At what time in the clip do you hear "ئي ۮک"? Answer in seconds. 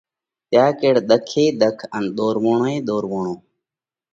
1.35-1.77